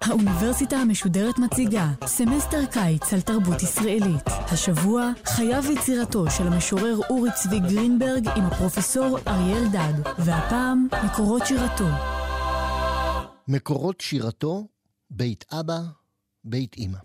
[0.00, 4.26] האוניברסיטה המשודרת מציגה סמסטר קיץ על תרבות ישראלית.
[4.26, 11.88] השבוע חייו ויצירתו של המשורר אורי צבי גרינברג עם הפרופסור אריה אלדד, והפעם מקורות שירתו.
[13.48, 14.68] מקורות שירתו,
[15.10, 15.80] בית אבא,
[16.44, 16.98] בית אמא.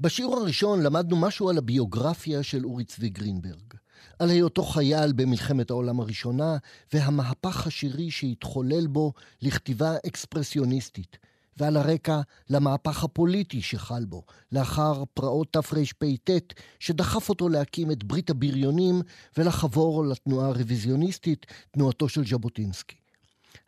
[0.00, 3.79] בשיעור הראשון למדנו משהו על הביוגרפיה של אורי צבי גרינברג.
[4.20, 6.56] על היותו חייל במלחמת העולם הראשונה
[6.92, 11.18] והמהפך השירי שהתחולל בו לכתיבה אקספרסיוניסטית,
[11.56, 12.20] ועל הרקע
[12.50, 16.30] למהפך הפוליטי שחל בו, לאחר פרעות תרפ"ט,
[16.78, 19.02] שדחף אותו להקים את ברית הבריונים
[19.36, 22.96] ולחבור לתנועה הרוויזיוניסטית, תנועתו של ז'בוטינסקי.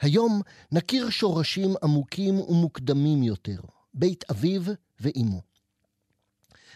[0.00, 0.40] היום
[0.72, 3.60] נכיר שורשים עמוקים ומוקדמים יותר,
[3.94, 4.62] בית אביו
[5.00, 5.51] ואימו.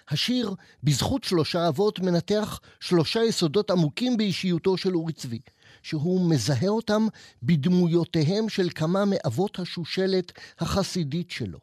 [0.09, 5.41] השיר "בזכות שלושה אבות" מנתח שלושה יסודות עמוקים באישיותו של אורי צבי,
[5.83, 7.07] שהוא מזהה אותם
[7.43, 11.59] בדמויותיהם של כמה מאבות השושלת החסידית שלו.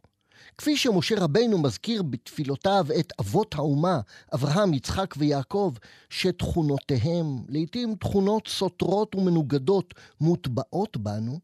[0.58, 4.00] כפי שמשה רבנו מזכיר בתפילותיו את אבות האומה,
[4.34, 5.74] אברהם, יצחק ויעקב,
[6.10, 11.40] שתכונותיהם, לעתים תכונות סותרות ומנוגדות, מוטבעות בנו,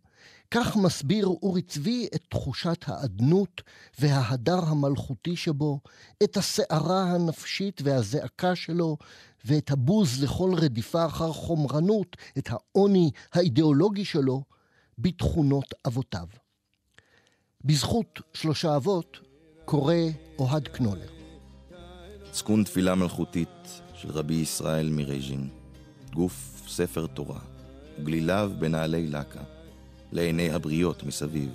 [0.52, 3.62] כך מסביר אורי צבי את תחושת האדנות
[4.00, 5.80] וההדר המלכותי שבו,
[6.24, 8.98] את הסערה הנפשית והזעקה שלו,
[9.46, 14.44] ואת הבוז לכל רדיפה אחר חומרנות, את העוני האידיאולוגי שלו,
[14.98, 16.28] בתכונות אבותיו.
[17.66, 19.18] בזכות שלושה אבות
[19.66, 19.96] קורא
[20.40, 21.10] אוהד קנולר.
[22.32, 25.50] צקון תפילה מלכותית של רבי ישראל מרייז'ין,
[26.14, 27.40] גוף ספר תורה,
[28.04, 29.59] גליליו בנעלי לקה.
[30.12, 31.50] לעיני הבריות מסביב,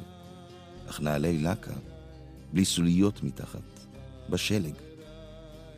[0.86, 1.72] אך נעלי לקה,
[2.52, 3.80] בלי סוליות מתחת,
[4.30, 4.74] בשלג.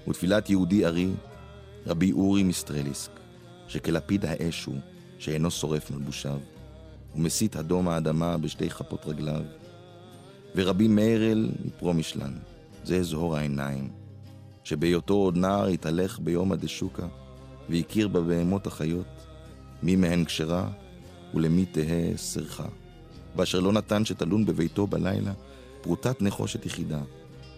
[0.08, 1.10] ותפילת יהודי ארי,
[1.86, 3.10] רבי אורי מסטרליסק,
[3.68, 4.76] שכלפיד האש הוא,
[5.18, 6.38] שאינו שורף מלבושיו,
[7.14, 9.42] ומסית אדום האדמה בשתי כפות רגליו,
[10.56, 12.32] ורבי מאירל מפרומישלן,
[12.84, 13.90] זה זהור העיניים,
[14.64, 17.06] שבהיותו עוד נער התהלך ביום הדשוקה,
[17.68, 19.26] והכיר בבהמות החיות,
[19.82, 20.70] מי מהן כשרה
[21.34, 22.68] ולמי תהא סרחה.
[23.36, 25.32] ואשר לא נתן שתלון בביתו בלילה
[25.80, 27.00] פרוטת נחושת יחידה,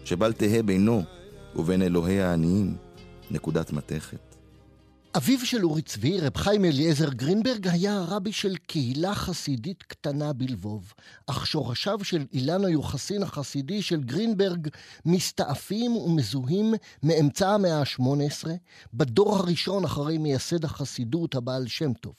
[0.05, 1.03] שבל תהא בינו
[1.55, 2.75] ובין אלוהי העניים
[3.31, 4.29] נקודת מתכת.
[5.17, 10.93] אביו של אורי צבי, רב חיים אליעזר גרינברג, היה הרבי של קהילה חסידית קטנה בלבוב,
[11.27, 14.67] אך שורשיו של אילן היוחסין החסידי של גרינברג
[15.05, 18.47] מסתעפים ומזוהים מאמצע המאה ה-18,
[18.93, 22.13] בדור הראשון אחרי מייסד החסידות הבעל שם טוב.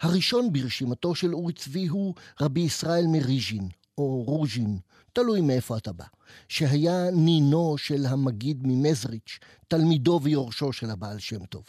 [0.00, 3.68] הראשון ברשימתו של אורי צבי הוא רבי ישראל מריז'ין,
[3.98, 4.78] או רוז'ין,
[5.12, 6.04] תלוי מאיפה אתה בא,
[6.48, 9.38] שהיה נינו של המגיד ממזריץ',
[9.68, 11.64] תלמידו ויורשו של הבעל שם טוב.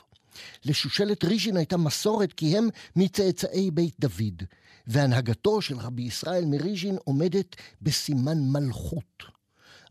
[0.65, 4.43] לשושלת ריז'ין הייתה מסורת כי הם מצאצאי בית דוד,
[4.87, 9.23] והנהגתו של רבי ישראל מריז'ין עומדת בסימן מלכות.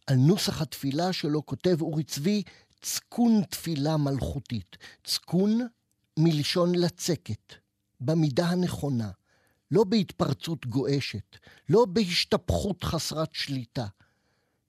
[0.06, 2.42] על נוסח התפילה שלו כותב אורי צבי
[2.82, 4.76] צקון תפילה מלכותית.
[5.04, 5.66] צקון
[6.18, 7.54] מלשון לצקת.
[8.04, 9.10] במידה הנכונה,
[9.70, 11.36] לא בהתפרצות גועשת,
[11.68, 13.86] לא בהשתפכות חסרת שליטה.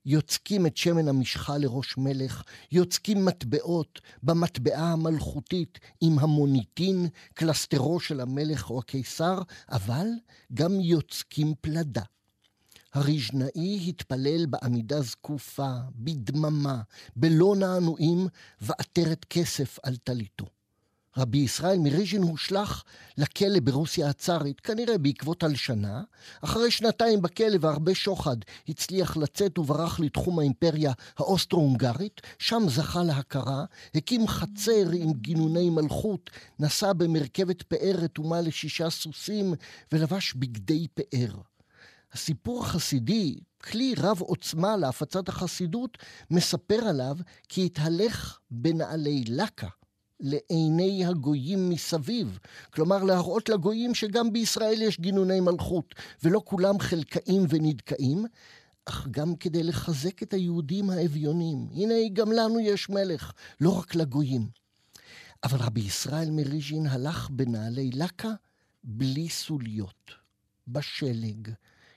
[0.05, 8.69] יוצקים את שמן המשחה לראש מלך, יוצקים מטבעות במטבעה המלכותית עם המוניטין, קלסטרו של המלך
[8.69, 10.07] או הקיסר, אבל
[10.53, 12.01] גם יוצקים פלדה.
[12.93, 16.81] הריז'נאי התפלל בעמידה זקופה, בדממה,
[17.15, 18.27] בלא נענועים,
[18.61, 20.45] ועטרת כסף על טליתו.
[21.17, 22.83] רבי ישראל מריז'ין הושלך
[23.17, 26.01] לכלא ברוסיה הצארית, כנראה בעקבות הלשנה.
[26.41, 28.37] אחרי שנתיים בכלא והרבה שוחד,
[28.69, 33.65] הצליח לצאת וברח לתחום האימפריה האוסטרו-הונגרית, שם זכה להכרה,
[33.95, 36.29] הקים חצר עם גינוני מלכות,
[36.59, 39.53] נסע במרכבת פאר רתומה לשישה סוסים,
[39.91, 41.35] ולבש בגדי פאר.
[42.13, 45.97] הסיפור החסידי, כלי רב עוצמה להפצת החסידות,
[46.31, 47.17] מספר עליו
[47.49, 49.67] כי התהלך בנעלי לקה.
[50.19, 52.39] לעיני הגויים מסביב.
[52.73, 58.25] כלומר, להראות לגויים שגם בישראל יש גינוני מלכות, ולא כולם חלקאים ונדכאים,
[58.85, 61.67] אך גם כדי לחזק את היהודים האביונים.
[61.71, 63.31] הנה, גם לנו יש מלך,
[63.61, 64.47] לא רק לגויים.
[65.43, 68.31] אבל רבי ישראל מריז'ין הלך בנעלי לקה
[68.83, 70.11] בלי סוליות,
[70.67, 71.49] בשלג,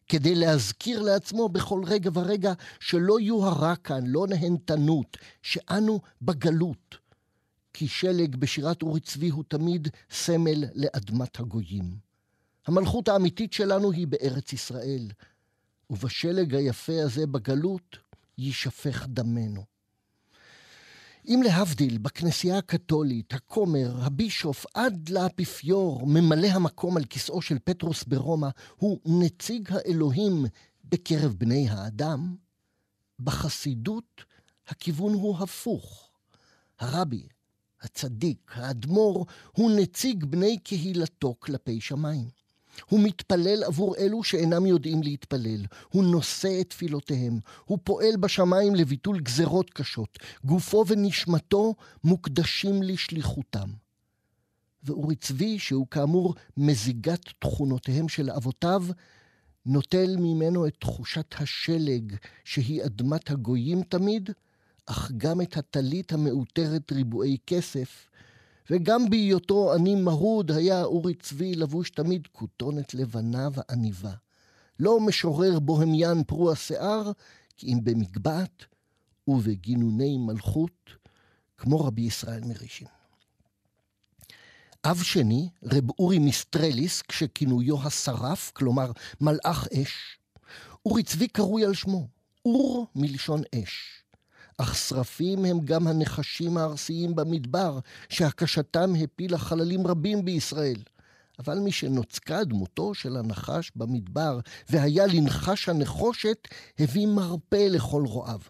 [0.09, 7.06] כדי להזכיר לעצמו בכל רגע ורגע שלא יוהרה כאן, לא נהנתנות, שאנו בגלות.
[7.79, 11.97] כי שלג בשירת אורי צבי הוא תמיד סמל לאדמת הגויים.
[12.67, 15.11] המלכות האמיתית שלנו היא בארץ ישראל,
[15.91, 17.97] ובשלג היפה הזה בגלות
[18.39, 19.65] יישפך דמנו.
[21.27, 28.49] אם להבדיל, בכנסייה הקתולית, הכומר, הבישוף, עד לאפיפיור, ממלא המקום על כיסאו של פטרוס ברומא,
[28.77, 30.45] הוא נציג האלוהים
[30.85, 32.37] בקרב בני האדם,
[33.21, 34.25] בחסידות
[34.67, 36.11] הכיוון הוא הפוך.
[36.79, 37.27] הרבי,
[37.83, 42.29] הצדיק, האדמו"ר, הוא נציג בני קהילתו כלפי שמיים.
[42.89, 45.65] הוא מתפלל עבור אלו שאינם יודעים להתפלל.
[45.89, 47.39] הוא נושא את תפילותיהם.
[47.65, 50.19] הוא פועל בשמיים לביטול גזרות קשות.
[50.45, 51.75] גופו ונשמתו
[52.05, 53.69] מוקדשים לשליחותם.
[54.83, 58.85] ואורי צבי, שהוא כאמור מזיגת תכונותיהם של אבותיו,
[59.67, 64.31] נוטל ממנו את תחושת השלג שהיא אדמת הגויים תמיד,
[64.87, 68.09] אך גם את הטלית המעוטרת ריבועי כסף,
[68.71, 74.13] וגם בהיותו עני מרוד היה אורי צבי לבוש תמיד כותונת לבנה ועניבה.
[74.81, 77.13] לא משורר בוהמיין פרוע שיער,
[77.57, 78.65] כי אם במגבעת
[79.29, 80.91] ובגינוני מלכות,
[81.59, 82.89] כמו רבי ישראל מרישין.
[84.85, 90.19] אב שני, רב אורי מיסטרליס, כשכינויו השרף, כלומר מלאך אש,
[90.87, 92.09] אורי צבי קרוי על שמו,
[92.45, 94.03] אור מלשון אש.
[94.59, 100.83] אך שרפים הם גם הנחשים הארסיים במדבר, שהקשתם הפילה חללים רבים בישראל.
[101.39, 106.49] אבל משנוצקה דמותו של הנחש במדבר, והיה לנחש הנחושת,
[106.79, 108.41] הביא מרפא לכל רועיו.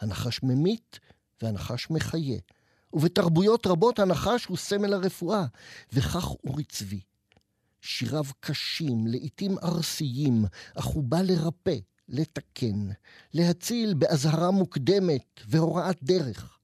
[0.00, 0.98] הנחש ממית
[1.42, 2.38] והנחש מחיה.
[2.92, 5.44] ובתרבויות רבות הנחש הוא סמל הרפואה,
[5.92, 7.00] וכך אורי צבי.
[7.80, 10.44] שיריו קשים, לעתים ארסיים,
[10.74, 11.76] אך הוא בא לרפא,
[12.08, 12.88] לתקן,
[13.34, 16.58] להציל באזהרה מוקדמת והוראת דרך.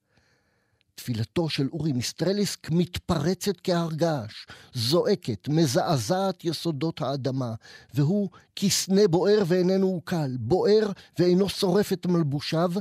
[0.94, 7.55] תפילתו של אורי מיסטרליסק מתפרצת כהר געש, זועקת, מזעזעת יסודות האדמה,
[7.94, 12.73] והוא כסנה בוער ואיננו עוקל, בוער ואינו שורף את מלבושיו,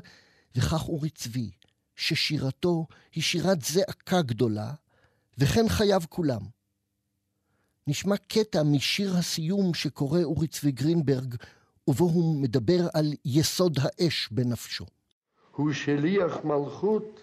[0.55, 1.51] וכך אורי צבי,
[1.95, 2.85] ששירתו
[3.15, 4.73] היא שירת זעקה גדולה,
[5.37, 6.41] וכן חייו כולם.
[7.87, 11.35] נשמע קטע משיר הסיום שקורא אורי צבי גרינברג
[11.87, 14.85] ובו הוא מדבר על יסוד האש בנפשו.
[15.51, 17.21] הוא שליח מלכות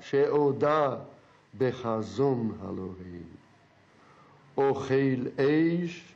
[0.00, 0.96] שעודה
[1.58, 3.26] בחזון אלוהים.
[4.56, 6.14] אוכל אש,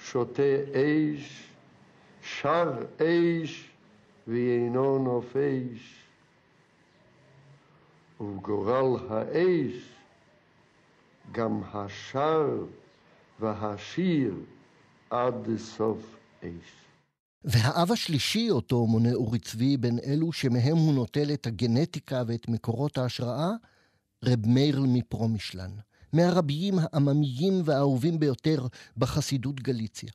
[0.00, 0.42] שותה
[0.72, 1.52] אש,
[2.22, 3.70] שר אש
[4.26, 6.06] ואינו נופש.
[8.20, 9.96] וגורל האש
[11.32, 12.64] גם השר
[13.40, 14.34] והשיר
[15.10, 16.85] עד סוף אש.
[17.46, 22.98] והאב השלישי, אותו מונה אורי צבי, בין אלו שמהם הוא נוטל את הגנטיקה ואת מקורות
[22.98, 23.50] ההשראה,
[24.24, 25.70] רב מאיר מפרומישלן,
[26.12, 28.66] מהרביים העממיים והאהובים ביותר
[28.96, 30.10] בחסידות גליציה.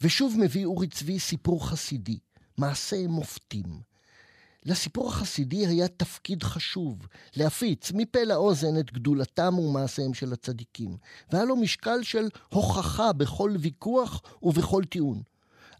[0.00, 2.18] ושוב מביא אורי צבי סיפור חסידי,
[2.58, 3.80] מעשה מופתים.
[4.64, 7.06] לסיפור החסידי היה תפקיד חשוב,
[7.36, 10.96] להפיץ מפה לאוזן את גדולתם ומעשיהם של הצדיקים,
[11.32, 15.22] והיה לו משקל של הוכחה בכל ויכוח ובכל טיעון.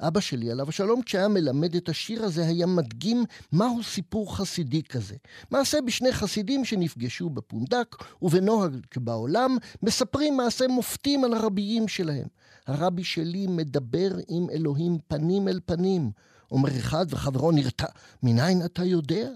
[0.00, 5.14] אבא שלי, עליו השלום, כשהיה מלמד את השיר הזה, היה מדגים מהו סיפור חסידי כזה.
[5.50, 12.26] מעשה בשני חסידים שנפגשו בפונדק, ובנוהג בעולם, מספרים מעשה מופתים על הרביים שלהם.
[12.66, 16.10] הרבי שלי מדבר עם אלוהים פנים אל פנים.
[16.50, 17.86] אומר אחד וחברו נרתע,
[18.22, 19.28] מניין אתה יודע?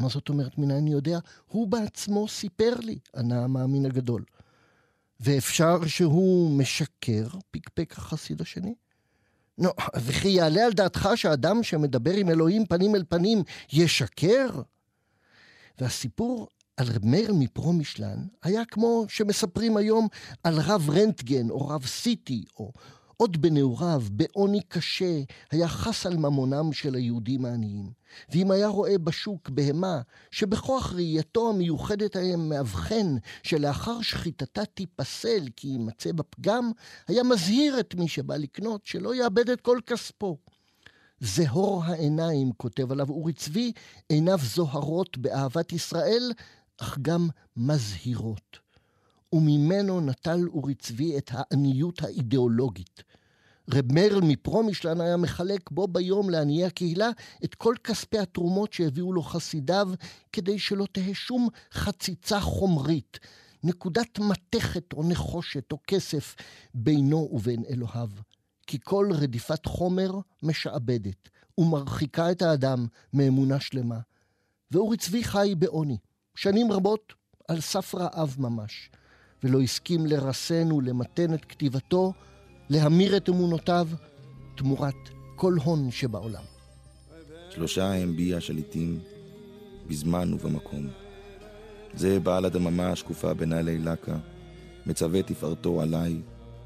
[0.00, 1.18] מה זאת אומרת מניין אני יודע?
[1.46, 4.24] הוא בעצמו סיפר לי, ענה המאמין הגדול.
[5.20, 7.26] ואפשר שהוא משקר?
[7.50, 8.74] פקפק החסיד השני.
[9.58, 14.48] נו, וכי יעלה על דעתך שאדם שמדבר עם אלוהים פנים אל פנים ישקר?
[15.78, 20.08] והסיפור על רב מאיר מפרומישלן היה כמו שמספרים היום
[20.44, 22.72] על רב רנטגן או רב סיטי או
[23.16, 25.20] עוד בנעוריו, בעוני קשה,
[25.50, 27.90] היה חס על ממונם של היהודים העניים.
[28.32, 36.12] ואם היה רואה בשוק בהמה, שבכוח ראייתו המיוחדת היה מאבחן שלאחר שחיטתה תיפסל כי יימצא
[36.12, 36.70] בפגם,
[37.08, 40.36] היה מזהיר את מי שבא לקנות שלא יאבד את כל כספו.
[41.20, 43.72] זהור העיניים, כותב עליו אורי צבי,
[44.08, 46.32] עיניו זוהרות באהבת ישראל,
[46.78, 48.65] אך גם מזהירות.
[49.32, 53.02] וממנו נטל אורי צבי את העניות האידיאולוגית.
[53.70, 57.10] רב מרל מפרומישלן היה מחלק בו ביום לעניי הקהילה
[57.44, 59.88] את כל כספי התרומות שהביאו לו חסידיו,
[60.32, 63.18] כדי שלא תהא שום חציצה חומרית,
[63.64, 66.34] נקודת מתכת או נחושת או כסף
[66.74, 68.10] בינו ובין אלוהיו.
[68.66, 70.10] כי כל רדיפת חומר
[70.42, 71.28] משעבדת
[71.58, 73.98] ומרחיקה את האדם מאמונה שלמה.
[74.70, 75.98] ואורי צבי חי בעוני,
[76.34, 77.12] שנים רבות
[77.48, 78.90] על סף רעב ממש.
[79.46, 82.12] ולא הסכים לרסן ולמתן את כתיבתו,
[82.70, 83.88] להמיר את אמונותיו
[84.56, 84.94] תמורת
[85.36, 86.42] כל הון שבעולם.
[87.50, 88.98] שלושה הם בי השליטים,
[89.88, 90.86] בזמן ובמקום,
[91.94, 94.16] זה בעל הדממה השקופה בנעלי לקה,
[94.86, 96.16] מצווה תפארתו עליי,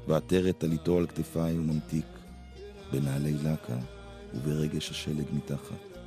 [0.07, 2.05] ועטרת טליתו על כתפיי וממתיק,
[2.91, 3.77] בנעלי לקה
[4.33, 5.97] וברגש השלג מתחת.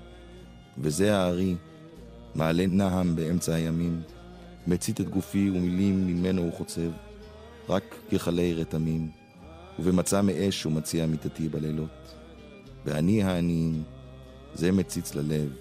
[0.79, 1.57] וזה הארי,
[2.35, 4.03] מעלה נעם באמצע הימים,
[4.67, 6.91] מצית את גופי ומילים ממנו הוא חוצב,
[7.69, 9.11] רק ככלי רתמים,
[9.79, 12.15] ובמצע מאש הוא מציע מיתתי בלילות.
[12.85, 13.83] ואני העניים,
[14.55, 15.53] זה מציץ ללב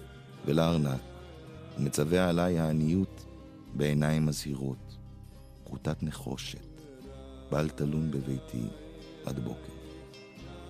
[0.46, 1.00] ולארנק,
[1.78, 3.24] ומצווה עליי העניות
[3.74, 4.96] בעיניים מזהירות,
[5.64, 6.80] פרוטת נחושת,
[7.50, 8.66] בל תלון בביתי
[9.26, 9.72] עד בוקר.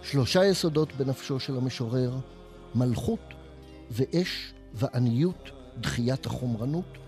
[0.03, 2.19] שלושה יסודות בנפשו של המשורר,
[2.75, 3.35] מלכות
[3.91, 5.51] ואש ועניות,
[5.81, 6.99] דחיית החומרנות,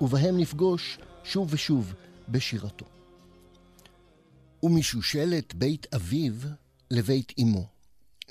[0.00, 1.94] ובהם נפגוש שוב ושוב
[2.28, 2.86] בשירתו.
[4.62, 6.32] ומשושלת בית אביו
[6.90, 7.66] לבית אמו.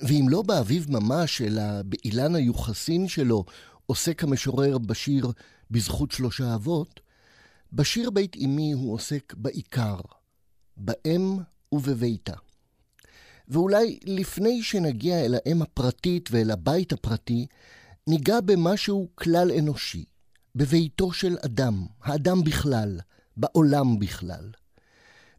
[0.01, 3.45] ואם לא באביו ממש, אלא באילן היוחסין שלו,
[3.85, 5.31] עוסק המשורר בשיר
[5.71, 6.99] בזכות שלושה אבות,
[7.73, 9.99] בשיר בית אמי הוא עוסק בעיקר,
[10.77, 11.37] באם
[11.71, 12.33] ובביתה.
[13.47, 17.45] ואולי לפני שנגיע אל האם הפרטית ואל הבית הפרטי,
[18.07, 20.05] ניגע במשהו כלל אנושי,
[20.55, 22.99] בביתו של אדם, האדם בכלל,
[23.37, 24.51] בעולם בכלל.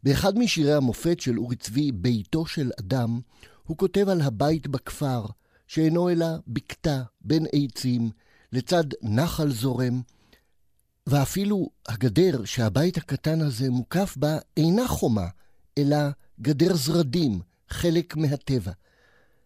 [0.03, 3.19] באחד משירי המופת של אורי צבי, ביתו של אדם,
[3.63, 5.25] הוא כותב על הבית בכפר,
[5.67, 8.09] שאינו אלא בקתה בין עצים,
[8.51, 10.01] לצד נחל זורם,
[11.07, 15.27] ואפילו הגדר שהבית הקטן הזה מוקף בה אינה חומה,
[15.77, 15.97] אלא
[16.41, 18.71] גדר זרדים, חלק מהטבע.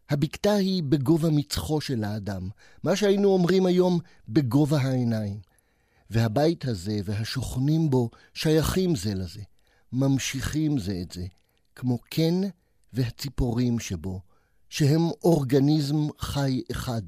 [0.10, 2.50] הבקתה היא בגובה מצחו של האדם,
[2.84, 5.40] מה שהיינו אומרים היום בגובה העיניים.
[6.10, 9.42] והבית הזה והשוכנים בו שייכים זה לזה,
[9.94, 11.26] ממשיכים זה את זה,
[11.76, 12.42] כמו קן
[12.94, 14.22] והציפורים שבו,
[14.70, 17.02] שהם אורגניזם חי אחד.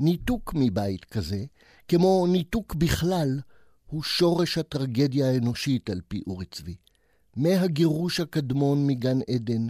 [0.00, 1.44] ניתוק מבית כזה,
[1.88, 3.40] כמו ניתוק בכלל,
[3.86, 6.76] הוא שורש הטרגדיה האנושית על פי אורי צבי.
[7.36, 9.66] מהגירוש הקדמון מגן עדן,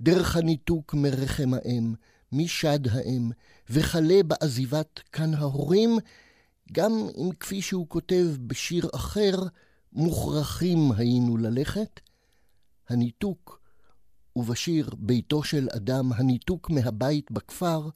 [0.00, 1.94] דרך הניתוק מרחם האם,
[2.32, 3.30] משד האם,
[3.70, 5.98] וכלה בעזיבת כאן ההורים,
[6.72, 9.34] גם אם כפי שהוא כותב בשיר אחר,
[9.92, 12.00] מוכרחים היינו ללכת,
[12.88, 13.60] הניתוק,
[14.36, 17.88] ובשיר ביתו של אדם, הניתוק מהבית בכפר,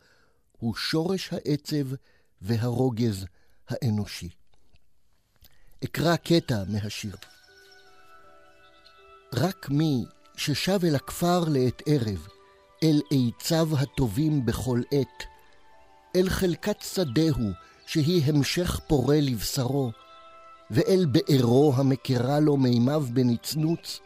[0.59, 1.95] הוא שורש העצב
[2.43, 3.27] והרוגז
[3.69, 4.29] האנושי.
[5.85, 7.17] אקרא קטע מהשיר.
[9.35, 10.05] רק מי
[10.37, 12.27] ששב אל הכפר לעת ערב,
[12.83, 15.25] אל עציו הטובים בכל עת,
[16.17, 17.51] אל חלקת שדהו,
[17.87, 19.91] שהיא המשך פורה לבשרו,
[20.71, 24.01] ואל בארו המכירה לו מימיו בנצנוץ.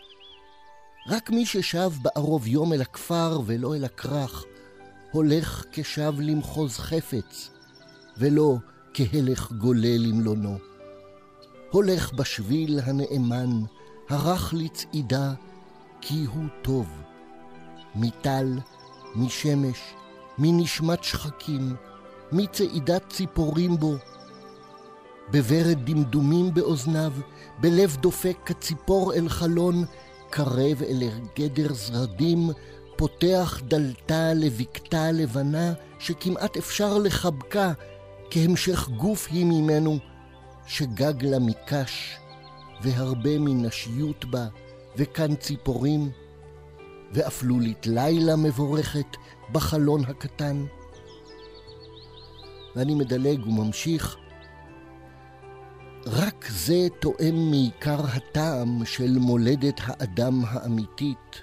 [1.08, 4.44] רק מי ששב בערוב יום אל הכפר ולא אל הכרך,
[5.12, 7.50] הולך כשב למחוז חפץ,
[8.16, 8.56] ולא
[8.94, 10.58] כהלך גולה למלונו.
[11.70, 13.50] הולך בשביל הנאמן,
[14.08, 15.32] הרך לצעידה,
[16.00, 16.88] כי הוא טוב.
[17.94, 18.58] מטל,
[19.14, 19.78] משמש,
[20.38, 21.76] מנשמת שחקים,
[22.32, 23.94] מצעידת ציפורים בו.
[25.30, 27.12] בוורד דמדומים באוזניו,
[27.60, 29.84] בלב דופק כציפור אל חלון,
[30.30, 31.02] קרב אל
[31.38, 32.50] גדר זרדים,
[32.96, 37.72] פותח דלתה לבקתה לבנה, שכמעט אפשר לחבקה,
[38.30, 39.98] כהמשך גוף היא ממנו,
[40.66, 42.16] שגג לה מקש,
[42.82, 44.46] והרבה מנשיות בה,
[44.96, 46.10] וכאן ציפורים,
[47.12, 49.16] ואפלולית לילה מבורכת
[49.52, 50.64] בחלון הקטן.
[52.78, 54.16] ואני מדלג וממשיך.
[56.06, 61.42] רק זה תואם מעיקר הטעם של מולדת האדם האמיתית,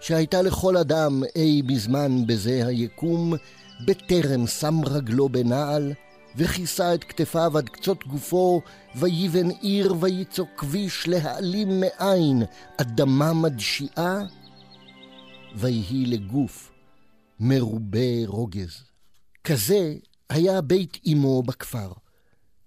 [0.00, 3.34] שהייתה לכל אדם אי בזמן בזה היקום,
[3.86, 5.92] בטרם שם רגלו בנעל,
[6.36, 8.60] וכיסה את כתפיו עד קצות גופו,
[8.94, 12.42] ויבן עיר ויצוק כביש להעלים מאין
[12.76, 14.18] אדמה מדשיעה,
[15.56, 16.72] ויהי לגוף
[17.40, 18.82] מרובה רוגז.
[19.44, 19.94] כזה
[20.30, 21.92] היה בית אמו בכפר.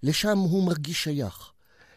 [0.02, 1.52] לשם הוא מרגיש שייך.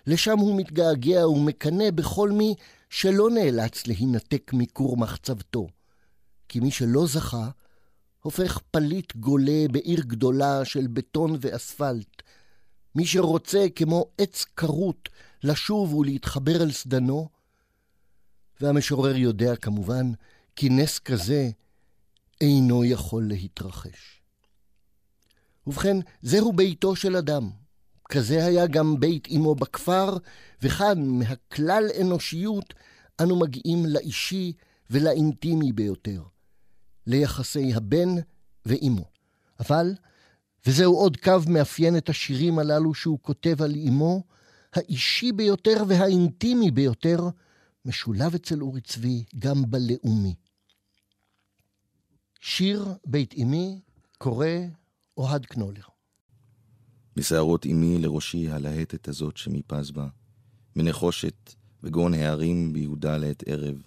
[0.07, 2.55] לשם הוא מתגעגע ומקנא בכל מי
[2.89, 5.67] שלא נאלץ להינתק מכור מחצבתו.
[6.49, 7.49] כי מי שלא זכה,
[8.21, 12.21] הופך פליט גולה בעיר גדולה של בטון ואספלט.
[12.95, 15.09] מי שרוצה, כמו עץ כרות,
[15.43, 17.29] לשוב ולהתחבר אל סדנו,
[18.61, 20.11] והמשורר יודע כמובן
[20.55, 21.49] כי נס כזה
[22.41, 24.22] אינו יכול להתרחש.
[25.67, 27.49] ובכן, זהו ביתו של אדם.
[28.09, 30.17] כזה היה גם בית אמו בכפר,
[30.61, 32.73] וכאן, מהכלל אנושיות,
[33.21, 34.53] אנו מגיעים לאישי
[34.89, 36.23] ולאינטימי ביותר,
[37.07, 38.09] ליחסי הבן
[38.65, 39.05] ואימו.
[39.59, 39.93] אבל,
[40.65, 44.23] וזהו עוד קו מאפיין את השירים הללו שהוא כותב על אמו,
[44.73, 47.19] האישי ביותר והאינטימי ביותר,
[47.85, 50.35] משולב אצל אורי צבי גם בלאומי.
[52.41, 53.81] שיר בית אמי
[54.17, 54.47] קורא
[55.17, 55.83] אוהד קנולר.
[57.15, 60.07] בשערות אמי לראשי הלהטת הזאת שמפז בה,
[60.75, 61.53] מנחושת
[61.83, 63.81] וגון הערים ביהודה לעת ערב.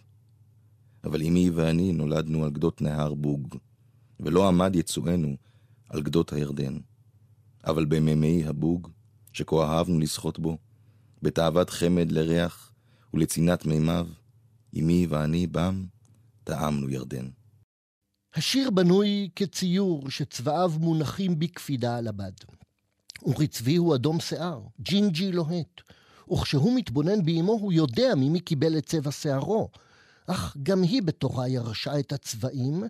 [1.04, 3.56] אבל אמי ואני נולדנו על גדות נהר בוג,
[4.20, 5.36] ולא עמד יצואנו
[5.88, 6.78] על גדות הירדן.
[7.64, 8.90] אבל במימי הבוג,
[9.32, 10.58] שכה אהבנו לשחות בו,
[11.22, 12.72] בתאוות חמד לריח
[13.14, 14.08] ולצנעת מימיו,
[14.78, 15.86] אמי ואני בם,
[16.44, 17.28] טעמנו ירדן.
[18.36, 22.32] השיר בנוי כציור שצבעיו מונחים בקפידה על הבד.
[23.22, 25.80] אורי צבי הוא אדום שיער, ג'ינג'י לוהט,
[26.32, 29.68] וכשהוא מתבונן באמו הוא יודע ממי קיבל את צבע שערו,
[30.26, 32.84] אך גם היא בתורה ירשה את הצבעים,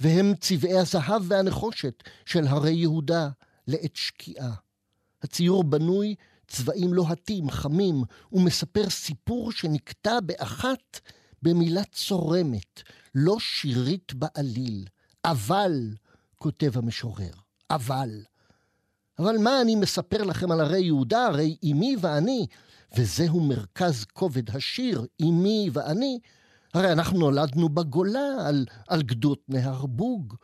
[0.00, 3.28] והם צבעי הזהב והנחושת של הרי יהודה
[3.66, 4.54] לעת שקיעה.
[5.22, 6.14] הציור בנוי
[6.48, 8.02] צבעים לוהטים, חמים,
[8.32, 11.00] ומספר סיפור שנקטע באחת
[11.42, 12.82] במילה צורמת,
[13.14, 14.84] לא שירית בעליל.
[15.24, 15.94] אבל,
[16.36, 17.32] כותב המשורר,
[17.70, 18.10] אבל.
[19.18, 22.46] אבל מה אני מספר לכם על הרי יהודה, הרי אמי ואני,
[22.96, 26.18] וזהו מרכז כובד השיר, אמי ואני,
[26.74, 30.34] הרי אנחנו נולדנו בגולה, על, על גדות נהר בוג.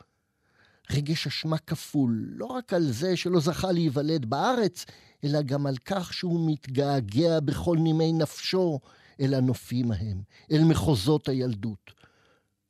[0.90, 4.84] רגש אשמה כפול, לא רק על זה שלא זכה להיוולד בארץ,
[5.24, 8.80] אלא גם על כך שהוא מתגעגע בכל נימי נפשו
[9.20, 11.90] אל הנופים ההם, אל מחוזות הילדות.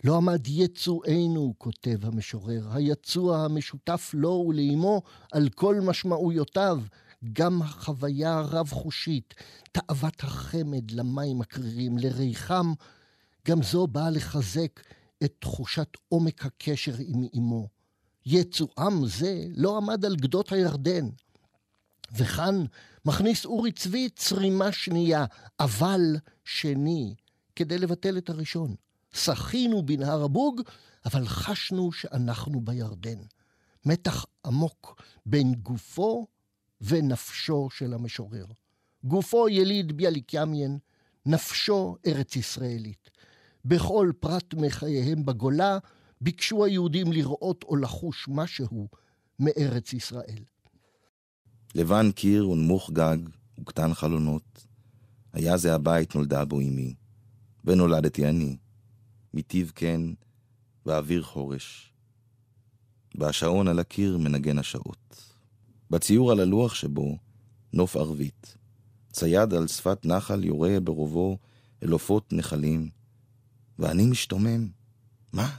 [0.05, 6.81] לא עמד יצואנו, כותב המשורר, היצוא המשותף לו ולאמו על כל משמעויותיו,
[7.33, 9.35] גם החוויה הרב-חושית,
[9.73, 12.73] תאוות החמד למים הקרירים, לריחם,
[13.49, 14.81] גם זו באה לחזק
[15.25, 17.69] את תחושת עומק הקשר עם אמו.
[18.27, 21.09] יצואם זה לא עמד על גדות הירדן.
[22.17, 22.65] וכאן
[23.05, 25.25] מכניס אורי צבי צרימה שנייה,
[25.61, 26.01] אבל
[26.45, 27.15] שני,
[27.57, 28.75] כדי לבטל את הראשון.
[29.15, 30.61] שחינו בנהר הבוג,
[31.05, 33.19] אבל חשנו שאנחנו בירדן.
[33.87, 36.27] מתח עמוק בין גופו
[36.81, 38.45] ונפשו של המשורר.
[39.05, 40.79] גופו יליד ביאליק ימיין,
[41.27, 43.11] נפשו ארץ ישראלית.
[43.65, 45.79] בכל פרט מחייהם בגולה
[46.21, 48.89] ביקשו היהודים לראות או לחוש משהו
[49.39, 50.45] מארץ ישראל.
[51.75, 53.17] לבן קיר ונמוך גג
[53.61, 54.64] וקטן חלונות,
[55.35, 56.95] היה זה הבית נולדה בו אמי,
[57.65, 58.57] ונולדתי אני,
[59.35, 60.13] מטיב קן
[60.87, 61.93] ואוויר חורש.
[63.15, 65.33] והשעון על הקיר מנגן השעות.
[65.91, 67.19] בציור על הלוח שבו,
[67.73, 68.57] נוף ערבית.
[69.13, 71.39] צייד על שפת נחל יורה ברובו
[71.83, 72.91] אל עופות נחלים.
[73.79, 74.69] ואני משתומם.
[75.33, 75.57] מה?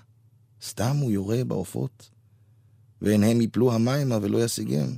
[0.61, 2.11] סתם הוא יורה בעופות?
[3.01, 4.97] ואין הם יפלו המימה ולא ישיגם.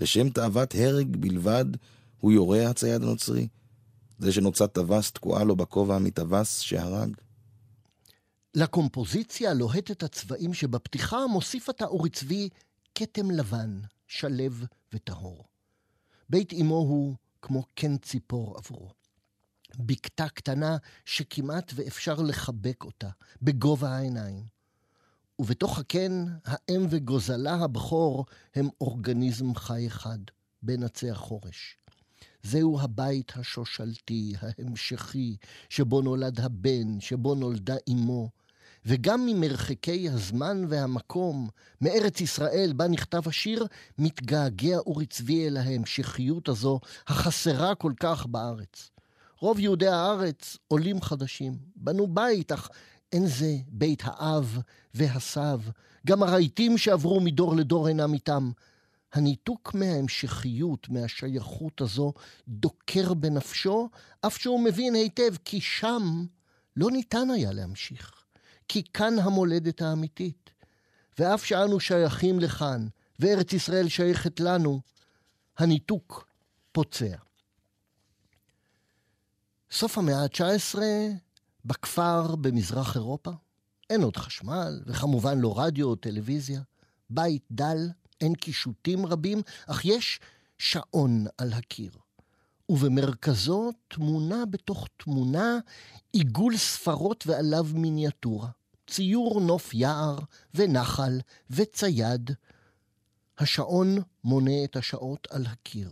[0.00, 1.64] לשם תאוות הרג בלבד
[2.20, 3.48] הוא יורה הצייד הנוצרי.
[4.18, 7.16] זה שנוצת טווס תקועה לו בכובע מטווס שהרג.
[8.54, 12.48] לקומפוזיציה לוהטת הצבעים שבפתיחה מוסיף עתה אורי צבי
[12.94, 14.54] כתם לבן, שלו
[14.92, 15.44] וטהור.
[16.28, 18.90] בית אמו הוא כמו קן ציפור עבורו.
[19.78, 23.08] בקתה קטנה שכמעט ואפשר לחבק אותה,
[23.42, 24.44] בגובה העיניים.
[25.38, 30.18] ובתוך הקן, האם וגוזלה הבכור הם אורגניזם חי אחד,
[30.62, 31.76] בן עצי החורש.
[32.46, 35.36] זהו הבית השושלתי, ההמשכי,
[35.68, 38.28] שבו נולד הבן, שבו נולדה אמו,
[38.86, 41.48] וגם ממרחקי הזמן והמקום,
[41.80, 43.66] מארץ ישראל בה נכתב השיר,
[43.98, 48.90] מתגעגע אורי צבי אל ההמשכיות הזו, החסרה כל כך בארץ.
[49.40, 52.68] רוב יהודי הארץ עולים חדשים, בנו בית, אך
[53.12, 54.58] אין זה בית האב
[54.94, 55.60] והסב.
[56.06, 58.50] גם הרהיטים שעברו מדור לדור אינם איתם.
[59.16, 62.12] הניתוק מההמשכיות, מהשייכות הזו,
[62.48, 63.88] דוקר בנפשו,
[64.26, 66.26] אף שהוא מבין היטב כי שם
[66.76, 68.24] לא ניתן היה להמשיך.
[68.68, 70.50] כי כאן המולדת האמיתית.
[71.18, 72.86] ואף שאנו שייכים לכאן,
[73.18, 74.80] וארץ ישראל שייכת לנו,
[75.58, 76.28] הניתוק
[76.72, 77.16] פוצע.
[79.70, 80.78] סוף המאה ה-19,
[81.64, 83.30] בכפר במזרח אירופה,
[83.90, 86.60] אין עוד חשמל, וכמובן לא רדיו או טלוויזיה.
[87.10, 87.88] בית דל,
[88.20, 90.20] אין קישוטים רבים, אך יש
[90.58, 91.90] שעון על הקיר.
[92.68, 95.58] ובמרכזו תמונה בתוך תמונה,
[96.12, 98.48] עיגול ספרות ועליו מיניאטורה.
[98.86, 100.18] ציור נוף יער
[100.54, 102.30] ונחל וצייד.
[103.38, 105.90] השעון מונה את השעות על הקיר.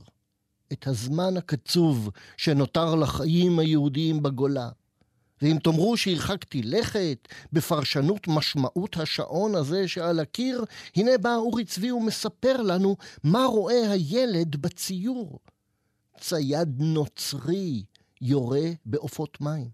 [0.72, 4.68] את הזמן הקצוב שנותר לחיים היהודיים בגולה.
[5.44, 10.64] ואם תאמרו שהרחקתי לכת בפרשנות משמעות השעון הזה שעל הקיר,
[10.96, 15.38] הנה בא אורי צבי ומספר לנו מה רואה הילד בציור.
[16.20, 17.83] צייד נוצרי
[18.20, 19.68] יורה בעופות מים.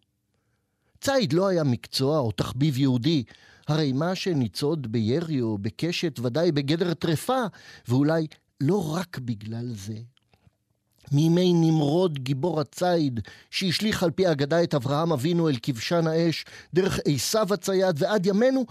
[1.01, 3.25] ציד לא היה מקצוע או תחביב יהודי,
[3.69, 7.43] הרי מה שניצוד בירי או בקשת ודאי בגדר טרפה,
[7.89, 8.27] ואולי
[8.61, 9.99] לא רק בגלל זה.
[11.13, 16.99] מימי נמרוד גיבור הציד, שהשליך על פי אגדה את אברהם אבינו אל כבשן האש, דרך
[17.05, 18.67] עשיו הצייד ועד ימינו,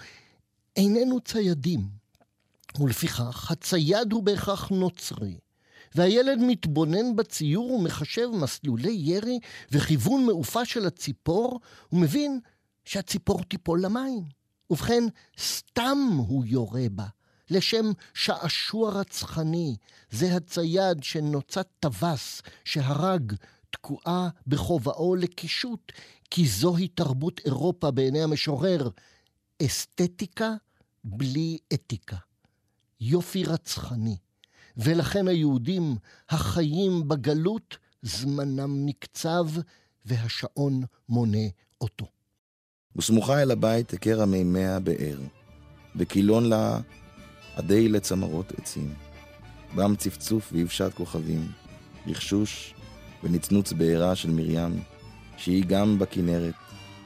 [0.76, 1.88] איננו ציידים.
[2.80, 5.38] ולפיכך, הצייד הוא בהכרח נוצרי.
[5.96, 9.40] והילד מתבונן בציור ומחשב מסלולי ירי
[9.72, 11.60] וכיוון מעופה של הציפור,
[11.92, 12.40] ומבין
[12.86, 14.24] שהציפור תיפול למים.
[14.70, 15.04] ובכן,
[15.40, 17.06] סתם הוא יורה בה,
[17.50, 19.76] לשם שעשוע רצחני.
[20.12, 23.34] זה הצייד שנוצת טווס, שהרג,
[23.70, 25.92] תקועה בכובעו לקישוט,
[26.32, 28.90] כי זוהי תרבות אירופה בעיני המשורר.
[29.66, 30.54] אסתטיקה
[31.04, 32.18] בלי אתיקה.
[33.02, 34.18] יופי רצחני.
[34.78, 35.96] ולכן היהודים
[36.30, 39.46] החיים בגלות, זמנם נקצב
[40.06, 41.48] והשעון מונה
[41.82, 42.06] אותו.
[42.96, 45.20] וסמוכה אל הבית הכרה מימי הבאר,
[45.96, 46.80] וקילון לה
[47.60, 48.94] עדי לצמרות עצים.
[49.76, 51.48] בם צפצוף ויבשת כוכבים,
[52.08, 52.74] רכשוש
[53.24, 54.80] ונצנוץ בעירה של מרים,
[55.38, 56.54] שהיא גם בכנרת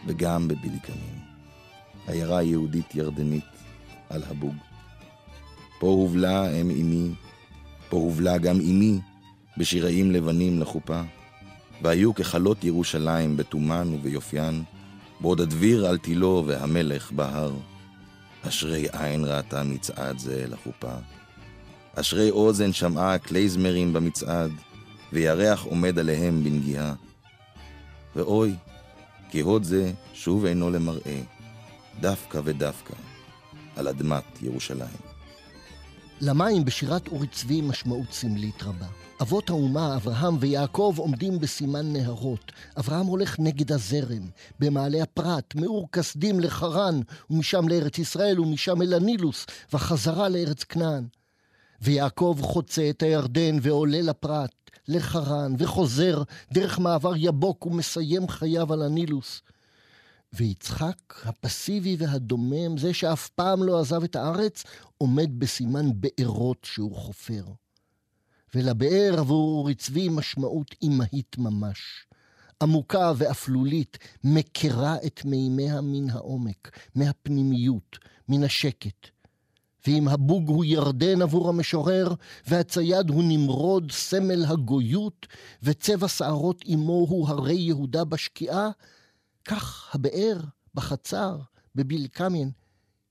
[0.07, 1.17] וגם בביליקנים.
[2.07, 3.45] עיירה יהודית ירדנית
[4.09, 4.55] על הבוג.
[5.79, 7.09] פה הובלה אם אמי,
[7.89, 8.99] פה הובלה גם אמי,
[9.57, 11.01] בשיראים לבנים לחופה,
[11.81, 14.63] והיו ככלות ירושלים בתומן וביופיין,
[15.21, 17.53] בעוד הדביר על תילו והמלך בהר.
[18.47, 20.93] אשרי עין ראתה מצעד זה לחופה.
[21.95, 24.51] אשרי אוזן שמעה קלייזמרים במצעד,
[25.13, 26.93] וירח עומד עליהם בנגיעה.
[28.15, 28.55] ואוי,
[29.29, 31.21] כי הוד זה שוב אינו למראה,
[31.99, 32.93] דווקא ודווקא,
[33.75, 34.97] על אדמת ירושלים.
[36.21, 38.87] למים בשירת אורי צבי משמעות סמלית רבה.
[39.21, 42.51] אבות האומה, אברהם ויעקב, עומדים בסימן נהרות.
[42.79, 49.45] אברהם הולך נגד הזרם, במעלה הפרת, מאור כסדים לחרן, ומשם לארץ ישראל, ומשם אל הנילוס,
[49.73, 51.07] וחזרה לארץ כנען.
[51.81, 56.23] ויעקב חוצה את הירדן ועולה לפרת, לחרן, וחוזר
[56.53, 59.41] דרך מעבר יבוק ומסיים חייו על הנילוס.
[60.33, 64.63] ויצחק, הפסיבי והדומם, זה שאף פעם לא עזב את הארץ,
[64.97, 67.43] עומד בסימן בארות שהוא חופר.
[68.55, 72.05] ולבאר עבור אורי צבי משמעות אימהית ממש.
[72.61, 77.97] עמוקה ואפלולית, מכירה את מימיה מן העומק, מהפנימיות,
[78.29, 79.07] מן השקט.
[79.87, 82.13] ואם הבוג הוא ירדן עבור המשורר,
[82.47, 85.27] והצייד הוא נמרוד, סמל הגויות,
[85.63, 88.69] וצבע שערות אמו הוא הרי יהודה בשקיעה,
[89.45, 90.39] כך הבאר
[90.73, 91.37] בחצר,
[91.75, 92.51] בבילקמיין,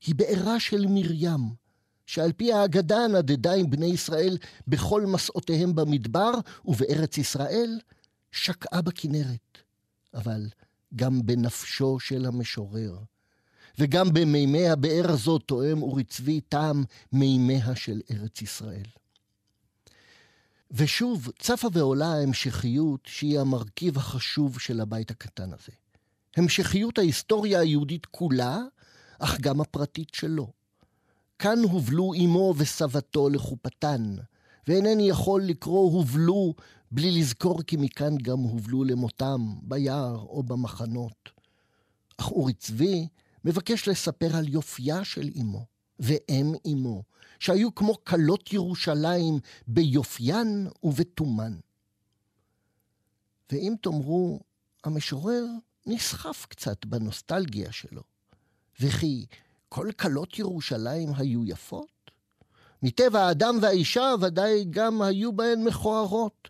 [0.05, 1.62] היא בארה של מרים,
[2.05, 4.37] שעל פי האגדה נדדה עם בני ישראל
[4.67, 6.31] בכל מסעותיהם במדבר
[6.65, 7.79] ובארץ ישראל,
[8.31, 9.57] שקעה בכנרת,
[10.13, 10.49] אבל
[10.95, 12.97] גם בנפשו של המשורר.
[13.77, 18.85] וגם במימי הבאר הזאת תואם אורי צבי טעם מימיה של ארץ ישראל.
[20.71, 25.71] ושוב, צפה ועולה ההמשכיות שהיא המרכיב החשוב של הבית הקטן הזה.
[26.37, 28.59] המשכיות ההיסטוריה היהודית כולה,
[29.19, 30.51] אך גם הפרטית שלו.
[31.39, 34.15] כאן הובלו אמו וסבתו לחופתן,
[34.67, 36.53] ואינני יכול לקרוא הובלו
[36.91, 41.29] בלי לזכור כי מכאן גם הובלו למותם, ביער או במחנות.
[42.17, 43.07] אך אורי צבי
[43.45, 45.65] מבקש לספר על יופייה של אמו
[45.99, 47.03] ואם אמו,
[47.39, 51.57] שהיו כמו כלות ירושלים ביופיין ובתומן.
[53.51, 54.39] ואם תאמרו,
[54.83, 55.45] המשורר
[55.85, 58.01] נסחף קצת בנוסטלגיה שלו,
[58.79, 59.25] וכי
[59.73, 62.11] כל כלות ירושלים היו יפות?
[62.83, 66.47] מטבע האדם והאישה ודאי גם היו בהן מכוערות,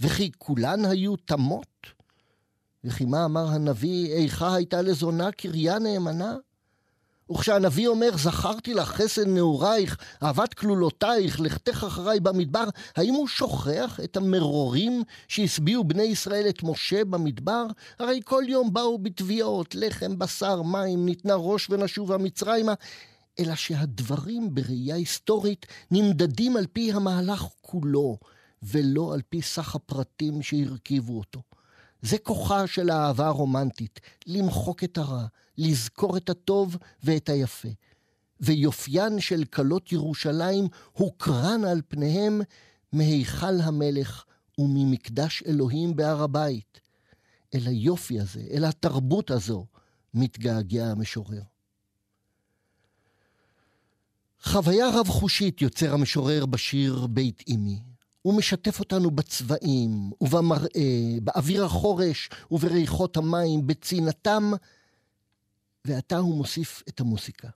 [0.00, 1.86] וכי כולן היו תמות?
[2.84, 6.36] וכי מה אמר הנביא, איכה הייתה לזונה קריה נאמנה?
[7.30, 12.64] וכשהנביא אומר, זכרתי לך חסד נעורייך, אהבת כלולותייך, לכתך אחריי במדבר,
[12.96, 17.66] האם הוא שוכח את המרורים שהשביעו בני ישראל את משה במדבר?
[17.98, 22.74] הרי כל יום באו בתביעות, לחם, בשר, מים, ניתנה ראש ונשובה מצרימה.
[23.38, 28.18] אלא שהדברים בראייה היסטורית נמדדים על פי המהלך כולו,
[28.62, 31.42] ולא על פי סך הפרטים שהרכיבו אותו.
[32.02, 35.26] זה כוחה של האהבה הרומנטית, למחוק את הרע,
[35.58, 37.68] לזכור את הטוב ואת היפה.
[38.40, 42.40] ויופיין של כלות ירושלים הוקרן על פניהם
[42.92, 44.24] מהיכל המלך
[44.58, 46.80] וממקדש אלוהים בהר הבית.
[47.54, 49.66] אל היופי הזה, אל התרבות הזו,
[50.14, 51.42] מתגעגע המשורר.
[54.42, 57.80] חוויה רב-חושית יוצר המשורר בשיר בית אמי.
[58.22, 64.52] הוא משתף אותנו בצבעים ובמראה, באוויר החורש ובריחות המים, בצנעתם,
[65.86, 67.48] ועתה הוא מוסיף את המוסיקה.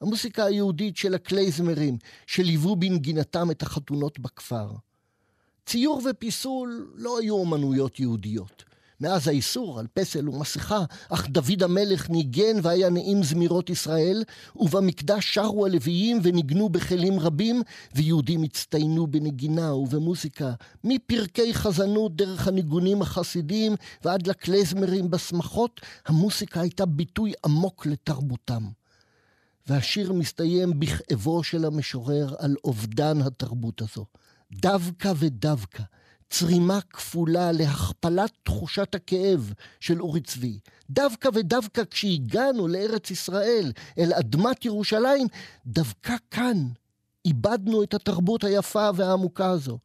[0.00, 4.70] המוסיקה היהודית של הקלייזמרים, שליוו בנגינתם את החתונות בכפר.
[5.66, 8.64] ציור ופיסול לא היו אומנויות יהודיות.
[9.00, 14.24] מאז האיסור על פסל ומסכה, אך דוד המלך ניגן והיה נעים זמירות ישראל,
[14.56, 17.62] ובמקדש שרו הלוויים וניגנו בכלים רבים,
[17.94, 20.52] ויהודים הצטיינו בנגינה ובמוזיקה,
[20.84, 28.62] מפרקי חזנות דרך הניגונים החסידיים ועד לקלזמרים בשמחות, המוסיקה הייתה ביטוי עמוק לתרבותם.
[29.66, 34.04] והשיר מסתיים בכאבו של המשורר על אובדן התרבות הזו.
[34.52, 35.82] דווקא ודווקא.
[36.30, 40.58] צרימה כפולה להכפלת תחושת הכאב של אורי צבי.
[40.90, 45.26] דווקא ודווקא כשהגענו לארץ ישראל, אל אדמת ירושלים,
[45.66, 46.68] דווקא כאן
[47.24, 49.78] איבדנו את התרבות היפה והעמוקה הזו.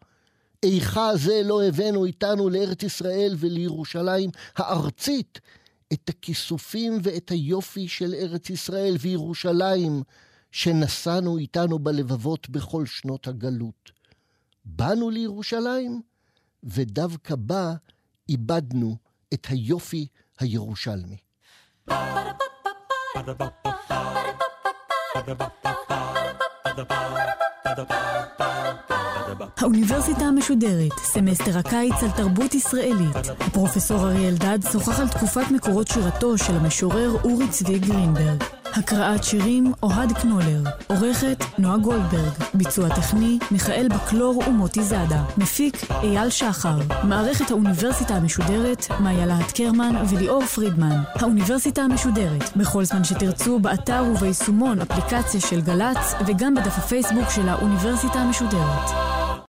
[0.63, 5.39] איכה זה לא הבאנו איתנו לארץ ישראל ולירושלים הארצית,
[5.93, 10.04] את הכיסופים ואת היופי של ארץ ישראל וירושלים,
[10.51, 13.91] שנשאנו איתנו בלבבות בכל שנות הגלות.
[14.65, 16.01] באנו לירושלים,
[16.63, 17.74] ודווקא בה
[18.30, 18.97] איבדנו
[19.34, 20.08] את היופי
[20.39, 21.17] הירושלמי.
[29.58, 33.15] האוניברסיטה המשודרת, סמסטר הקיץ על תרבות ישראלית.
[33.39, 38.61] הפרופסור אריה אלדד שוחח על תקופת מקורות שירתו של המשורר אורי צבי גרינברג.
[38.73, 46.29] הקראת שירים אוהד קנולר, עורכת נועה גולדברג, ביצוע טכני מיכאל בקלור ומוטי זאדה, מפיק אייל
[46.29, 50.97] שחר, מערכת האוניברסיטה המשודרת מאיה להט קרמן וליאור פרידמן.
[51.15, 58.19] האוניברסיטה המשודרת, בכל זמן שתרצו, באתר וביישומון אפליקציה של גל"צ וגם בדף הפייסבוק של האוניברסיטה
[58.19, 59.20] המשודרת.